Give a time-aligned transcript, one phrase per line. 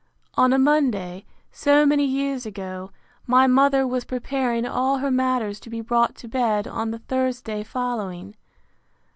[0.33, 2.89] On a Monday, so many years ago,
[3.27, 7.61] my mother was preparing all her matters to be brought to bed on the Thursday
[7.63, 8.33] following.